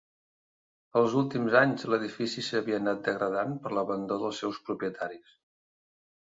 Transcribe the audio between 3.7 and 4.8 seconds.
l'abandó dels seus